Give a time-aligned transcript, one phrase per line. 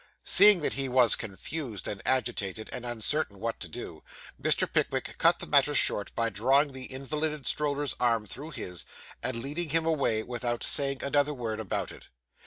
[0.23, 4.01] Seeing that he was confused and agitated, and uncertain what to do,
[4.41, 4.67] Mr.
[4.67, 8.83] Pickwick cut the matter short by drawing the invalided stroller's arm through his,
[9.21, 12.07] and leading him away, without saying another word about it.